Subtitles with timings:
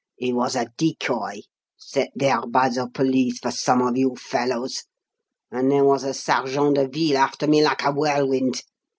[0.17, 1.41] He was a decoy,
[1.77, 4.85] set there by the police for some of you fellows,
[5.51, 8.63] and there was a sergeant de ville after me like a whirlwind.